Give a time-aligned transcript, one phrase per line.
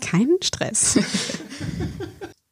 [0.00, 0.98] Keinen Stress.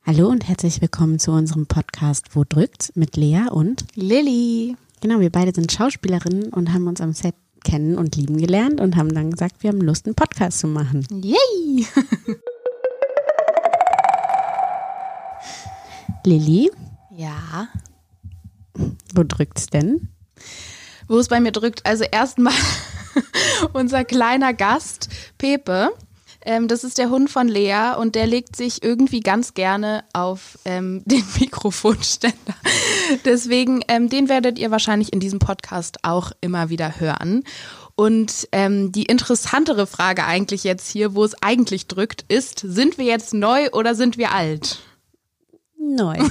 [0.07, 4.76] Hallo und herzlich willkommen zu unserem Podcast Wo drückt's mit Lea und Lilly.
[5.00, 7.34] Genau, wir beide sind Schauspielerinnen und haben uns am Set
[7.64, 11.06] kennen und lieben gelernt und haben dann gesagt, wir haben Lust, einen Podcast zu machen.
[11.22, 11.87] Yay!
[16.24, 16.70] Lilly,
[17.16, 17.69] Ja.
[19.14, 20.09] wo drückt's denn?
[21.09, 22.55] Wo es bei mir drückt, also erstmal
[23.73, 25.09] unser kleiner Gast,
[25.41, 25.91] Pepe.
[26.43, 30.59] Ähm, das ist der Hund von Lea und der legt sich irgendwie ganz gerne auf
[30.67, 32.55] ähm, den Mikrofonständer.
[33.25, 37.45] Deswegen, ähm, den werdet ihr wahrscheinlich in diesem Podcast auch immer wieder hören.
[37.97, 43.07] Und ähm, die interessantere Frage eigentlich jetzt hier, wo es eigentlich drückt, ist, sind wir
[43.07, 44.79] jetzt neu oder sind wir alt?
[45.79, 46.19] Neu.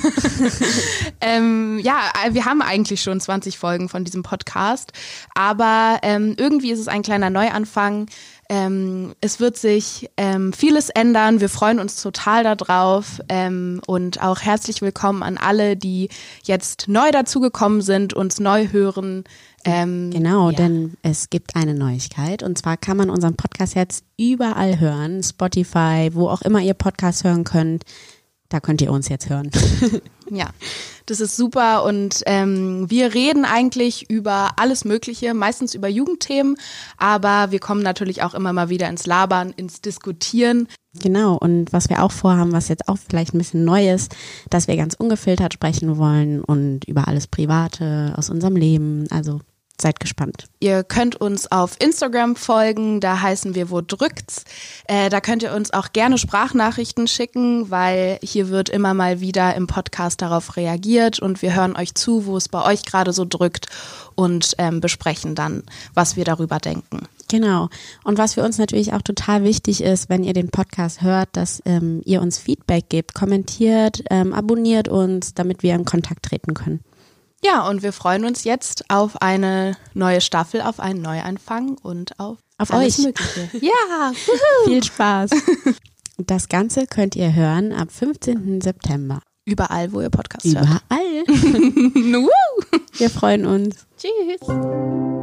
[1.22, 4.94] Ähm, ja, äh, wir haben eigentlich schon 20 Folgen von diesem Podcast,
[5.36, 8.08] aber ähm, irgendwie ist es ein kleiner Neuanfang.
[8.52, 11.40] Ähm, es wird sich ähm, vieles ändern.
[11.40, 16.10] Wir freuen uns total darauf ähm, und auch herzlich willkommen an alle, die
[16.44, 19.24] jetzt neu dazugekommen sind, uns neu hören.
[19.66, 20.58] Ähm, Genau, ja.
[20.58, 26.10] denn es gibt eine Neuigkeit und zwar kann man unseren Podcast jetzt überall hören, Spotify,
[26.14, 27.84] wo auch immer ihr Podcast hören könnt.
[28.50, 29.52] Da könnt ihr uns jetzt hören.
[30.32, 30.50] Ja,
[31.10, 36.56] das ist super und ähm, wir reden eigentlich über alles Mögliche, meistens über Jugendthemen,
[36.98, 40.68] aber wir kommen natürlich auch immer mal wieder ins Labern, ins Diskutieren.
[41.00, 44.16] Genau, und was wir auch vorhaben, was jetzt auch vielleicht ein bisschen neu ist,
[44.50, 49.06] dass wir ganz ungefiltert sprechen wollen und über alles Private aus unserem Leben.
[49.12, 49.40] Also
[49.82, 50.46] seid gespannt.
[50.60, 54.44] Ihr könnt uns auf Instagram folgen, da heißen wir Wo drückt's.
[54.86, 59.56] Äh, da könnt ihr uns auch gerne Sprachnachrichten schicken, weil hier wird immer mal wieder
[59.56, 63.26] im Podcast darauf reagiert und wir hören euch zu, wo es bei euch gerade so
[63.26, 63.68] drückt
[64.16, 67.08] und ähm, besprechen dann, was wir darüber denken.
[67.30, 67.70] Genau.
[68.04, 71.62] Und was für uns natürlich auch total wichtig ist, wenn ihr den Podcast hört, dass
[71.66, 76.82] ähm, ihr uns Feedback gebt, kommentiert, ähm, abonniert uns, damit wir in Kontakt treten können.
[77.44, 82.38] Ja, und wir freuen uns jetzt auf eine neue Staffel, auf einen Neuanfang und auf,
[82.58, 83.06] Auf alles euch.
[83.06, 83.50] Mögliche.
[83.66, 84.12] Ja.
[84.66, 85.32] Viel Spaß.
[86.22, 88.60] Das Ganze könnt ihr hören ab 15.
[88.60, 89.22] September.
[89.46, 90.66] überall, wo ihr Podcast hört.
[90.66, 91.24] Überall.
[92.98, 93.88] Wir freuen uns.
[93.98, 95.19] Tschüss.